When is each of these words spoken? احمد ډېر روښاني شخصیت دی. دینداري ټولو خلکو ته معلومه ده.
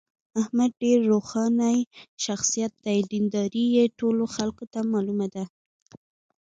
احمد 0.41 0.71
ډېر 0.83 0.99
روښاني 1.11 1.77
شخصیت 2.25 2.73
دی. 2.85 2.99
دینداري 3.11 3.67
ټولو 3.99 4.23
خلکو 4.35 4.63
ته 4.73 4.79
معلومه 4.91 5.27
ده. 5.35 5.43